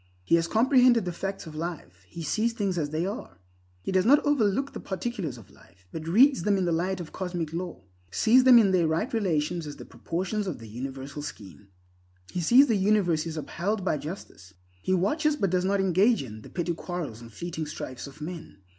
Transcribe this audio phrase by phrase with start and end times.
[0.23, 3.37] He has comprehended the facts of life; he sees things as they are.
[3.83, 7.11] He does not overlook the particulars of life, but reads them in the light of
[7.11, 11.67] cosmic law; sees them in their right relations as portions of the universal scheme.
[12.31, 14.55] He sees the universe is upheld by justice.
[14.81, 18.57] He watches, but does not engage in, the petty quarrels and fleeting strifes of men.